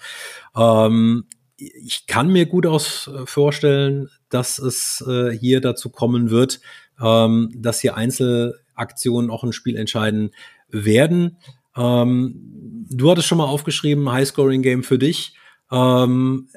[0.54, 1.24] Ähm,
[1.56, 6.60] ich kann mir gut aus äh, vorstellen, dass es äh, hier dazu kommen wird,
[7.00, 10.30] ähm, dass hier Einzelaktionen auch ein Spiel entscheiden
[10.68, 11.38] werden.
[11.76, 15.34] Ähm, du hattest schon mal aufgeschrieben, High-Scoring-Game für dich.
[15.70, 16.48] Ähm,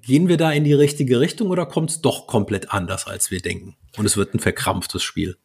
[0.00, 3.40] Gehen wir da in die richtige Richtung oder kommt es doch komplett anders, als wir
[3.40, 3.76] denken?
[3.96, 5.36] Und es wird ein verkrampftes Spiel.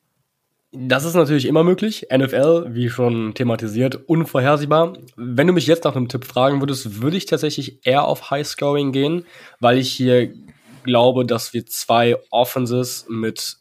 [0.71, 2.07] Das ist natürlich immer möglich.
[2.15, 4.93] NFL, wie schon thematisiert, unvorhersehbar.
[5.15, 8.45] Wenn du mich jetzt nach einem Tipp fragen würdest, würde ich tatsächlich eher auf High
[8.45, 9.25] Scoring gehen,
[9.59, 10.33] weil ich hier
[10.83, 13.57] glaube, dass wir zwei Offenses mit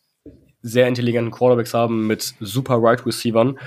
[0.62, 3.58] sehr intelligenten Quarterbacks haben, mit super Right Receivern.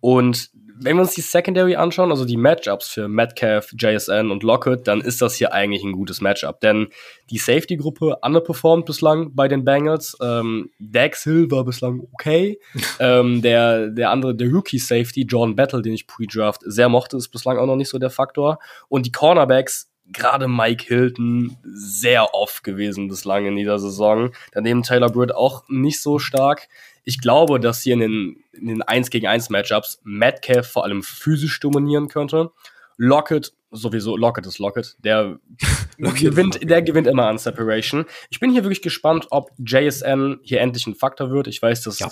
[0.00, 0.50] Und
[0.82, 5.02] wenn wir uns die Secondary anschauen, also die Matchups für Metcalf, JSN und Lockett, dann
[5.02, 6.60] ist das hier eigentlich ein gutes Matchup.
[6.60, 6.88] Denn
[7.28, 10.16] die Safety-Gruppe underperformed bislang bei den Bengals.
[10.22, 12.58] Ähm, Dax Hill war bislang okay.
[12.98, 17.58] ähm, der, der andere, der Rookie-Safety, John Battle, den ich pre-draft sehr mochte, ist bislang
[17.58, 18.58] auch noch nicht so der Faktor.
[18.88, 24.32] Und die Cornerbacks, gerade Mike Hilton, sehr oft gewesen bislang in dieser Saison.
[24.52, 26.68] Daneben Taylor Britt auch nicht so stark
[27.04, 31.02] ich glaube, dass hier in den, in den 1 gegen 1 Matchups Metcalf vor allem
[31.02, 32.52] physisch dominieren könnte.
[32.96, 35.40] Lockett, sowieso, Lockett ist Lockett, der
[35.98, 38.04] gewinnt, der gewinnt immer an Separation.
[38.30, 41.46] Ich bin hier wirklich gespannt, ob JSN hier endlich ein Faktor wird.
[41.46, 42.10] Ich weiß, das ja.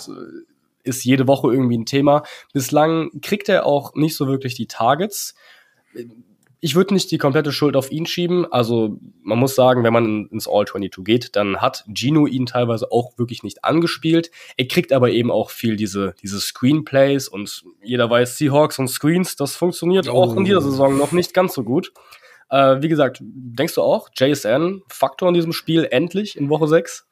[0.83, 2.23] ist jede Woche irgendwie ein Thema.
[2.53, 5.35] Bislang kriegt er auch nicht so wirklich die Targets
[6.61, 8.51] ich würde nicht die komplette Schuld auf ihn schieben.
[8.51, 13.17] Also man muss sagen, wenn man ins All-22 geht, dann hat Gino ihn teilweise auch
[13.17, 14.29] wirklich nicht angespielt.
[14.57, 19.35] Er kriegt aber eben auch viel diese, diese Screenplays und jeder weiß, Seahawks und Screens,
[19.35, 20.13] das funktioniert oh.
[20.13, 21.93] auch in dieser Saison noch nicht ganz so gut.
[22.49, 27.08] Äh, wie gesagt, denkst du auch, JSN, Faktor in diesem Spiel endlich in Woche 6?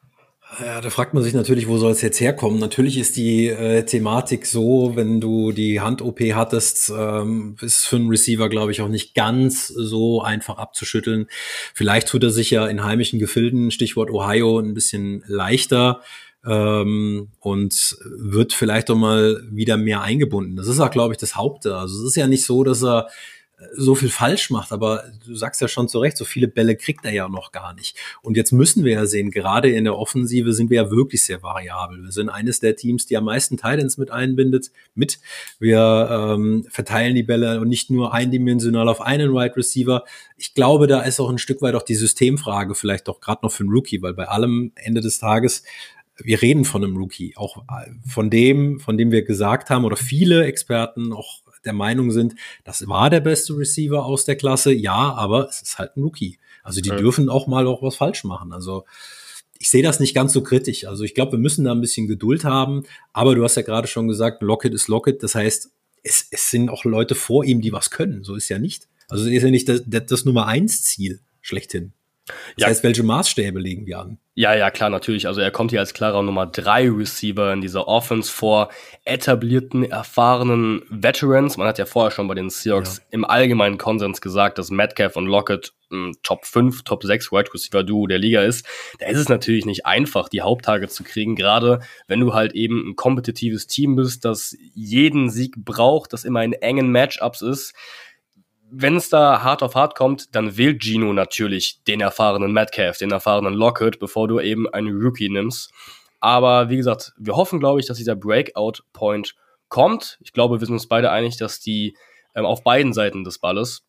[0.59, 2.57] Ja, da fragt man sich natürlich, wo soll es jetzt herkommen?
[2.57, 8.09] Natürlich ist die äh, Thematik so, wenn du die Hand-OP hattest, ähm, ist für einen
[8.09, 11.27] Receiver, glaube ich, auch nicht ganz so einfach abzuschütteln.
[11.73, 16.01] Vielleicht tut er sich ja in heimischen Gefilden, Stichwort Ohio, ein bisschen leichter
[16.45, 20.55] ähm, und wird vielleicht doch mal wieder mehr eingebunden.
[20.55, 21.75] Das ist auch, glaube ich, das Haupte.
[21.75, 23.09] Also es ist ja nicht so, dass er
[23.75, 27.05] so viel falsch macht, aber du sagst ja schon zu Recht, so viele Bälle kriegt
[27.05, 27.97] er ja noch gar nicht.
[28.21, 31.41] Und jetzt müssen wir ja sehen, gerade in der Offensive sind wir ja wirklich sehr
[31.41, 32.03] variabel.
[32.03, 35.19] Wir sind eines der Teams, die am meisten Titans mit einbindet, mit.
[35.59, 40.03] Wir ähm, verteilen die Bälle und nicht nur eindimensional auf einen Wide Receiver.
[40.37, 43.51] Ich glaube, da ist auch ein Stück weit auch die Systemfrage vielleicht doch gerade noch
[43.51, 45.63] für einen Rookie, weil bei allem Ende des Tages
[46.19, 47.63] wir reden von einem Rookie, auch
[48.07, 52.87] von dem, von dem wir gesagt haben, oder viele Experten, auch der Meinung sind, das
[52.87, 56.39] war der beste Receiver aus der Klasse, ja, aber es ist halt ein Rookie.
[56.63, 56.97] Also die ja.
[56.97, 58.51] dürfen auch mal auch was falsch machen.
[58.51, 58.85] Also
[59.59, 60.85] ich sehe das nicht ganz so kritisch.
[60.85, 62.83] Also ich glaube, wir müssen da ein bisschen Geduld haben.
[63.13, 65.23] Aber du hast ja gerade schon gesagt, Lockett ist Lockett.
[65.23, 65.71] Das heißt,
[66.03, 68.23] es, es sind auch Leute vor ihm, die was können.
[68.23, 68.87] So ist ja nicht.
[69.07, 71.93] Also ist ja nicht das, das Nummer eins Ziel schlechthin.
[72.27, 72.67] Das ja.
[72.67, 74.17] heißt, welche Maßstäbe legen wir an?
[74.39, 75.25] Ja, ja, klar, natürlich.
[75.25, 78.69] Also er kommt hier als klarer Nummer drei Receiver in dieser Offense vor
[79.03, 81.57] etablierten, erfahrenen Veterans.
[81.57, 83.03] Man hat ja vorher schon bei den Seahawks ja.
[83.09, 87.83] im allgemeinen Konsens gesagt, dass Metcalf und Lockett ein Top 5, Top 6 Wide Receiver
[87.83, 88.63] Duo der Liga ist.
[88.99, 92.91] Da ist es natürlich nicht einfach, die Haupttage zu kriegen, gerade wenn du halt eben
[92.91, 97.73] ein kompetitives Team bist, das jeden Sieg braucht, das immer in engen Matchups ist
[98.69, 103.11] wenn es da hart auf hart kommt, dann wählt Gino natürlich den erfahrenen Metcalf, den
[103.11, 105.71] erfahrenen Lockett, bevor du eben einen Rookie nimmst.
[106.19, 109.35] Aber wie gesagt, wir hoffen, glaube ich, dass dieser Breakout-Point
[109.69, 110.17] kommt.
[110.21, 111.95] Ich glaube, wir sind uns beide einig, dass die
[112.35, 113.83] ähm, auf beiden Seiten des Balles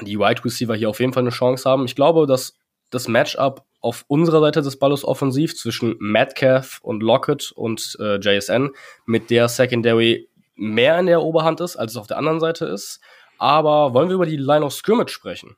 [0.00, 1.86] die Wide Receiver hier auf jeden Fall eine Chance haben.
[1.86, 2.54] Ich glaube, dass
[2.90, 8.70] das Matchup auf unserer Seite des Balles offensiv zwischen Metcalf und Lockett und äh, JSN
[9.06, 13.00] mit der Secondary mehr in der Oberhand ist, als es auf der anderen Seite ist.
[13.38, 15.56] Aber wollen wir über die Line of Scrimmage sprechen?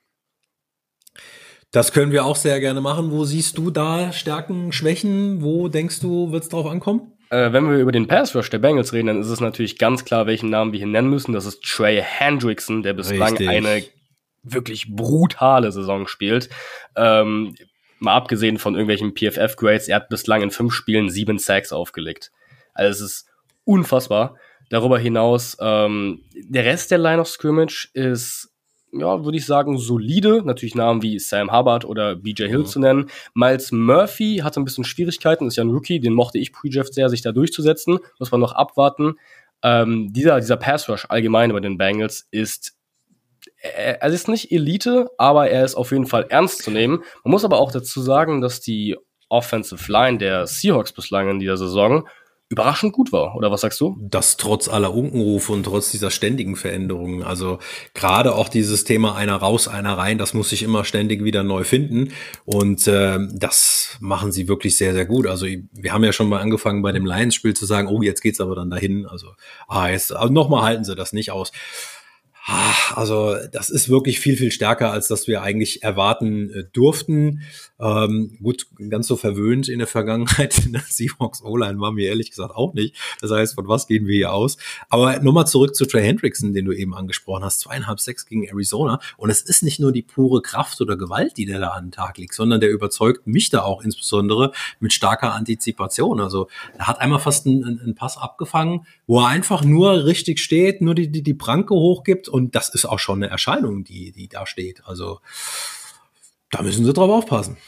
[1.71, 3.11] Das können wir auch sehr gerne machen.
[3.11, 5.43] Wo siehst du da Stärken, Schwächen?
[5.43, 7.13] Wo denkst du, wird es drauf ankommen?
[7.31, 10.05] Äh, wenn wir über den Pass Rush der Bengals reden, dann ist es natürlich ganz
[10.05, 11.35] klar, welchen Namen wir hier nennen müssen.
[11.35, 13.49] Das ist Trey Hendrickson, der bislang Richtig.
[13.49, 13.85] eine
[14.43, 16.49] wirklich brutale Saison spielt.
[16.97, 17.55] Ähm,
[17.99, 22.31] mal abgesehen von irgendwelchen PFF-Grades, er hat bislang in fünf Spielen sieben Sacks aufgelegt.
[22.73, 23.27] Also es ist
[23.65, 24.37] unfassbar.
[24.69, 28.51] Darüber hinaus, ähm, der Rest der Line of Scrimmage ist,
[28.93, 30.43] ja, würde ich sagen, solide.
[30.45, 32.67] Natürlich Namen wie Sam Hubbard oder BJ Hill mhm.
[32.67, 33.11] zu nennen.
[33.35, 37.09] Miles Murphy hatte ein bisschen Schwierigkeiten, ist ja ein Rookie, den mochte ich pre-Draft sehr,
[37.09, 37.99] sich da durchzusetzen.
[38.19, 39.15] Muss man noch abwarten.
[39.63, 42.75] Ähm, dieser, dieser Pass Rush allgemein bei den Bengals ist
[43.61, 47.03] er ist nicht Elite, aber er ist auf jeden Fall ernst zu nehmen.
[47.25, 48.97] Man muss aber auch dazu sagen, dass die
[49.29, 52.09] Offensive Line der Seahawks bislang in dieser Saison
[52.51, 53.99] überraschend gut war, oder was sagst du?
[54.01, 57.23] Das trotz aller Unkenrufe und trotz dieser ständigen Veränderungen.
[57.23, 57.59] Also
[57.93, 61.65] gerade auch dieses Thema einer raus, einer rein, das muss sich immer ständig wieder neu
[61.65, 62.13] finden.
[62.47, 65.27] Und äh, das machen sie wirklich sehr, sehr gut.
[65.27, 68.41] Also wir haben ja schon mal angefangen bei dem Lions-Spiel zu sagen, oh, jetzt geht's
[68.41, 69.05] aber dann dahin.
[69.07, 69.35] Also,
[69.67, 71.53] ah, jetzt also nochmal halten sie das nicht aus.
[72.51, 77.43] Ah, also das ist wirklich viel, viel stärker, als das wir eigentlich erwarten äh, durften.
[77.79, 82.31] Ähm, gut, ganz so verwöhnt in der Vergangenheit in der Seahawks O-Line war mir ehrlich
[82.31, 82.97] gesagt auch nicht.
[83.21, 84.57] Das heißt, von was gehen wir hier aus?
[84.89, 87.61] Aber nochmal zurück zu Trey Hendrickson, den du eben angesprochen hast.
[87.61, 88.99] Zweieinhalb Sechs gegen Arizona.
[89.19, 91.93] Und es ist nicht nur die pure Kraft oder Gewalt, die der da an den
[91.93, 96.19] Tag liegt, sondern der überzeugt mich da auch insbesondere mit starker Antizipation.
[96.19, 100.81] Also er hat einmal fast einen, einen Pass abgefangen, wo er einfach nur richtig steht,
[100.81, 104.29] nur die, die, die Pranke hochgibt und das ist auch schon eine Erscheinung, die, die
[104.29, 104.83] da steht.
[104.87, 105.21] Also
[106.51, 107.59] da müssen sie drauf aufpassen.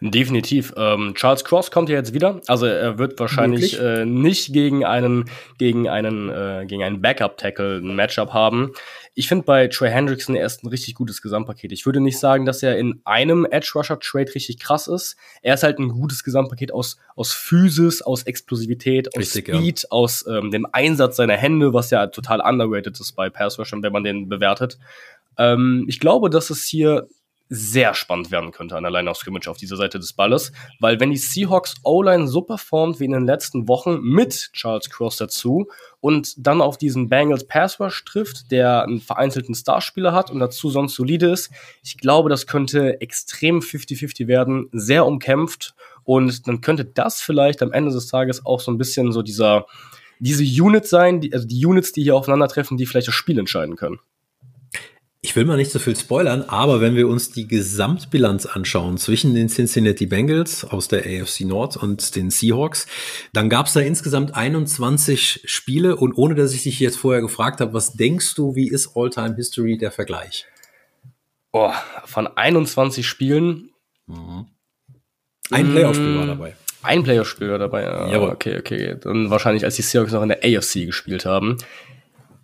[0.00, 0.72] Definitiv.
[0.76, 2.40] Ähm, Charles Cross kommt ja jetzt wieder.
[2.46, 5.24] Also er wird wahrscheinlich äh, nicht gegen einen
[5.58, 8.72] gegen einen äh, gegen einen Backup-Tackle ein Matchup haben.
[9.18, 11.72] Ich finde bei Trey Hendrickson erst ein richtig gutes Gesamtpaket.
[11.72, 15.16] Ich würde nicht sagen, dass er in einem Edge Rusher Trade richtig krass ist.
[15.42, 19.88] Er ist halt ein gutes Gesamtpaket aus aus Physis, aus Explosivität, aus richtig, Speed, ja.
[19.90, 23.92] aus ähm, dem Einsatz seiner Hände, was ja total underrated ist bei Pass Rushern, wenn
[23.92, 24.78] man den bewertet.
[25.36, 27.08] Ähm, ich glaube, dass es hier
[27.48, 31.00] sehr spannend werden könnte an der Line of Scrimmage auf dieser Seite des Balles, weil
[31.00, 35.68] wenn die Seahawks O-Line so performt wie in den letzten Wochen mit Charles Cross dazu
[36.00, 40.70] und dann auf diesen Bengals Pass Rush trifft, der einen vereinzelten Starspieler hat und dazu
[40.70, 41.50] sonst solide ist,
[41.82, 47.72] ich glaube, das könnte extrem 50-50 werden, sehr umkämpft und dann könnte das vielleicht am
[47.72, 49.66] Ende des Tages auch so ein bisschen so dieser
[50.20, 53.76] diese Unit sein, die, also die Units, die hier aufeinandertreffen, die vielleicht das Spiel entscheiden
[53.76, 54.00] können.
[55.20, 59.34] Ich will mal nicht so viel spoilern, aber wenn wir uns die Gesamtbilanz anschauen zwischen
[59.34, 62.86] den Cincinnati Bengals aus der AFC Nord und den Seahawks,
[63.32, 67.60] dann gab es da insgesamt 21 Spiele und ohne dass ich dich jetzt vorher gefragt
[67.60, 70.46] habe, was denkst du, wie ist All-Time History der Vergleich?
[71.50, 71.72] Oh,
[72.04, 73.70] von 21 Spielen.
[74.06, 74.46] Mhm.
[75.50, 76.54] Ein Playoff-Spiel war dabei.
[76.82, 77.82] Ein Playoff-Spiel war dabei.
[77.82, 78.30] Ja, Jawohl.
[78.30, 78.96] Okay, okay.
[79.00, 81.56] Dann wahrscheinlich, als die Seahawks noch in der AFC gespielt haben.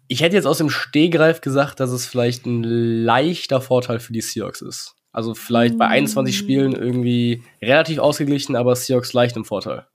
[0.08, 4.20] Ich hätte jetzt aus dem Stehgreif gesagt, dass es vielleicht ein leichter Vorteil für die
[4.20, 4.94] Seahawks ist.
[5.12, 9.86] Also vielleicht bei 21 Spielen irgendwie relativ ausgeglichen, aber Seahawks leicht im Vorteil.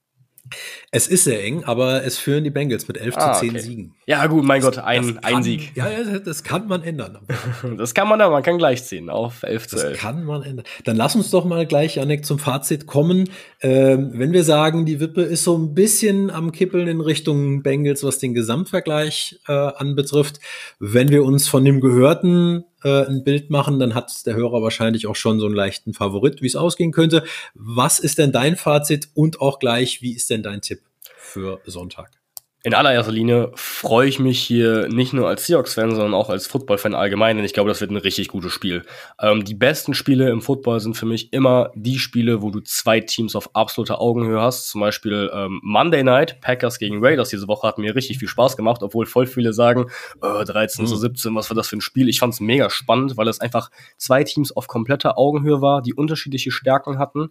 [0.91, 3.59] Es ist sehr eng, aber es führen die Bengals mit 11 ah, zu 10 okay.
[3.59, 3.95] Siegen.
[4.05, 5.75] Ja, gut, mein das, Gott, ein, kann, ein Sieg.
[5.75, 5.87] Ja,
[6.23, 7.19] das kann man ändern.
[7.77, 9.91] das kann man, aber man kann gleich ziehen auf 11 zu 11.
[9.91, 10.65] Das kann man ändern.
[10.83, 13.29] Dann lass uns doch mal gleich, Janek, zum Fazit kommen.
[13.61, 18.03] Ähm, wenn wir sagen, die Wippe ist so ein bisschen am Kippeln in Richtung Bengals,
[18.03, 20.39] was den Gesamtvergleich äh, anbetrifft.
[20.79, 25.07] Wenn wir uns von dem Gehörten äh, ein Bild machen, dann hat der Hörer wahrscheinlich
[25.07, 27.23] auch schon so einen leichten Favorit, wie es ausgehen könnte.
[27.53, 30.81] Was ist denn dein Fazit und auch gleich, wie ist denn dein Tipp
[31.17, 32.18] für Sonntag?
[32.63, 36.93] In allererster Linie freue ich mich hier nicht nur als Seahawks-Fan, sondern auch als Football-Fan
[36.93, 38.83] allgemein, denn ich glaube, das wird ein richtig gutes Spiel.
[39.21, 42.99] Ähm, die besten Spiele im Football sind für mich immer die Spiele, wo du zwei
[42.99, 44.69] Teams auf absoluter Augenhöhe hast.
[44.69, 48.57] Zum Beispiel ähm, Monday Night, Packers gegen Raiders diese Woche hat mir richtig viel Spaß
[48.57, 49.85] gemacht, obwohl voll viele sagen,
[50.21, 51.37] äh, 13 zu 17, mhm.
[51.37, 52.09] was war das für ein Spiel?
[52.09, 55.93] Ich fand es mega spannend, weil es einfach zwei Teams auf kompletter Augenhöhe war, die
[55.93, 57.29] unterschiedliche Stärken hatten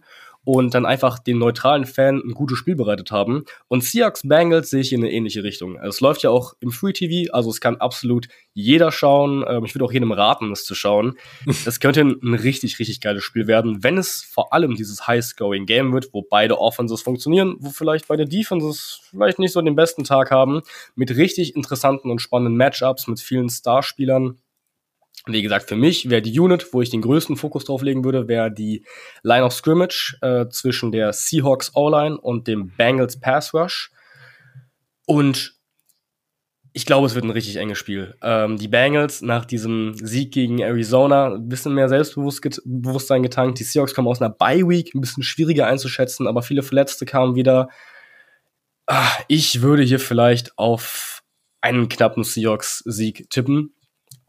[0.51, 3.45] und dann einfach den neutralen Fan ein gutes Spiel bereitet haben.
[3.67, 5.77] Und Seahawks Bengals sehe ich in eine ähnliche Richtung.
[5.77, 9.45] Also es läuft ja auch im Free TV, also es kann absolut jeder schauen.
[9.47, 11.17] Ähm, ich würde auch jedem raten, es zu schauen.
[11.65, 15.93] Das könnte ein richtig, richtig geiles Spiel werden, wenn es vor allem dieses High-Scoring Game
[15.93, 20.31] wird, wo beide Offenses funktionieren, wo vielleicht beide Defenses vielleicht nicht so den besten Tag
[20.31, 20.61] haben,
[20.95, 24.39] mit richtig interessanten und spannenden Matchups, mit vielen Starspielern.
[25.25, 28.27] Wie gesagt, für mich wäre die Unit, wo ich den größten Fokus drauf legen würde,
[28.27, 28.85] wäre die
[29.23, 33.91] Line of Scrimmage äh, zwischen der Seahawks O-Line und dem Bengals Pass Rush.
[35.05, 35.59] Und
[36.71, 38.15] ich glaube, es wird ein richtig enges Spiel.
[38.21, 43.59] Ähm, die Bengals nach diesem Sieg gegen Arizona ein bisschen mehr Selbstbewusstsein getankt.
[43.59, 47.69] Die Seahawks kommen aus einer Bye-Week, ein bisschen schwieriger einzuschätzen, aber viele Verletzte kamen wieder.
[48.85, 51.21] Ah, ich würde hier vielleicht auf
[51.61, 53.73] einen knappen Seahawks-Sieg tippen.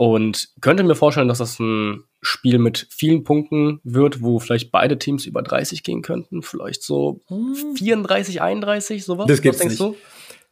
[0.00, 4.98] Und könnte mir vorstellen, dass das ein Spiel mit vielen Punkten wird, wo vielleicht beide
[4.98, 6.40] Teams über 30 gehen könnten.
[6.40, 7.20] Vielleicht so
[7.76, 8.42] 34, hm.
[8.42, 9.26] 31, sowas.
[9.26, 9.92] Das gibt's Was denkst nicht.
[9.92, 9.96] du?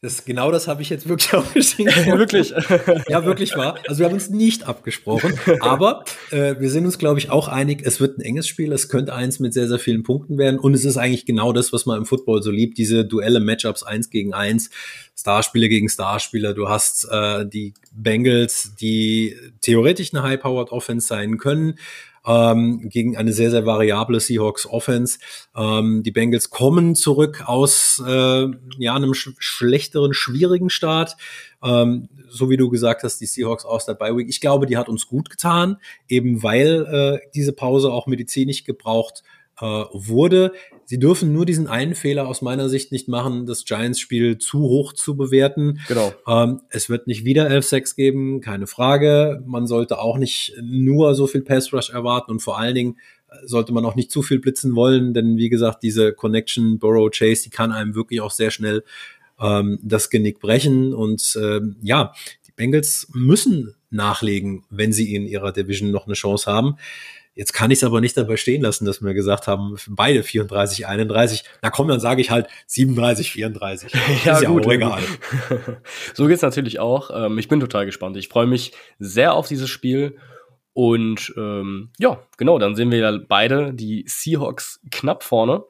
[0.00, 1.92] Das, genau das habe ich jetzt wirklich aufgeschrieben.
[2.06, 2.50] wirklich?
[3.08, 3.78] ja, wirklich wahr.
[3.88, 7.82] Also wir haben uns nicht abgesprochen, aber äh, wir sind uns, glaube ich, auch einig,
[7.84, 10.74] es wird ein enges Spiel, es könnte eins mit sehr, sehr vielen Punkten werden und
[10.74, 14.08] es ist eigentlich genau das, was man im Football so liebt, diese Duelle, Matchups eins
[14.08, 14.70] gegen eins,
[15.16, 16.54] Starspieler gegen Starspieler.
[16.54, 21.76] Du hast äh, die Bengals, die theoretisch eine High-Powered Offense sein können,
[22.26, 25.18] ähm, gegen eine sehr, sehr variable Seahawks Offense.
[25.56, 28.46] Ähm, die Bengals kommen zurück aus äh,
[28.78, 31.16] ja, einem sch schlechteren, schwierigen Start.
[31.62, 34.28] Ähm, so wie du gesagt hast, die Seahawks aus der Bye Week.
[34.28, 35.78] Ich glaube, die hat uns gut getan,
[36.08, 39.22] eben weil äh, diese Pause auch medizinisch gebraucht
[39.60, 40.52] äh, wurde.
[40.88, 44.94] Sie dürfen nur diesen einen Fehler aus meiner Sicht nicht machen, das Giants-Spiel zu hoch
[44.94, 45.80] zu bewerten.
[45.86, 46.14] Genau.
[46.26, 49.42] Ähm, es wird nicht wieder 11-6 geben, keine Frage.
[49.46, 52.96] Man sollte auch nicht nur so viel Pass-Rush erwarten und vor allen Dingen
[53.44, 57.42] sollte man auch nicht zu viel blitzen wollen, denn wie gesagt, diese Connection Burrow Chase,
[57.44, 58.82] die kann einem wirklich auch sehr schnell
[59.38, 60.94] ähm, das Genick brechen.
[60.94, 62.14] Und ähm, ja,
[62.46, 66.76] die Bengals müssen nachlegen, wenn sie in ihrer Division noch eine Chance haben.
[67.38, 70.88] Jetzt kann ich es aber nicht dabei stehen lassen, dass wir gesagt haben, beide 34,
[70.88, 71.44] 31.
[71.62, 73.92] Na komm, dann sage ich halt 37, 34.
[74.24, 75.00] ja, ist ja gut, auch egal.
[76.14, 77.10] so geht's natürlich auch.
[77.14, 78.16] Ähm, ich bin total gespannt.
[78.16, 80.16] Ich freue mich sehr auf dieses Spiel.
[80.72, 85.62] Und ähm, ja, genau, dann sehen wir ja beide die Seahawks knapp vorne.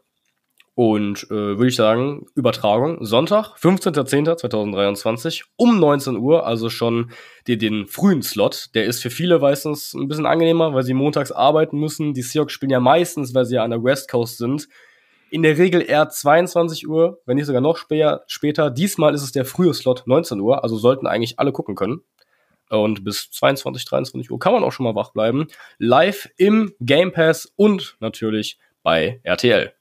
[0.78, 7.10] Und äh, würde ich sagen, Übertragung Sonntag, 15.10.2023 um 19 Uhr, also schon
[7.48, 8.68] den, den frühen Slot.
[8.76, 12.14] Der ist für viele meistens ein bisschen angenehmer, weil sie montags arbeiten müssen.
[12.14, 14.68] Die Seahawks spielen ja meistens, weil sie ja an der West Coast sind.
[15.30, 18.70] In der Regel eher 22 Uhr, wenn nicht sogar noch später.
[18.70, 22.02] Diesmal ist es der frühe Slot 19 Uhr, also sollten eigentlich alle gucken können.
[22.70, 25.48] Und bis 22, 23 Uhr kann man auch schon mal wach bleiben.
[25.78, 29.72] Live im Game Pass und natürlich bei RTL.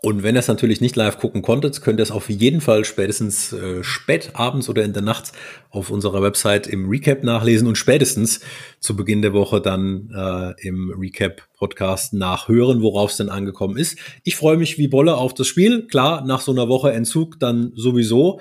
[0.00, 2.84] Und wenn ihr es natürlich nicht live gucken konntet, könnt ihr es auf jeden Fall
[2.84, 5.32] spätestens äh, spät abends oder in der Nacht
[5.70, 8.40] auf unserer Website im Recap nachlesen und spätestens
[8.78, 13.98] zu Beginn der Woche dann äh, im Recap-Podcast nachhören, worauf es denn angekommen ist.
[14.22, 15.88] Ich freue mich wie Bolle auf das Spiel.
[15.88, 18.40] Klar, nach so einer Woche Entzug dann sowieso.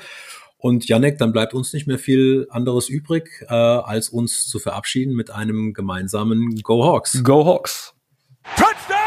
[0.60, 5.16] Und Janek, dann bleibt uns nicht mehr viel anderes übrig, äh, als uns zu verabschieden
[5.16, 7.24] mit einem gemeinsamen Go Hawks.
[7.24, 7.96] Go Hawks.
[8.56, 9.07] Touchdown!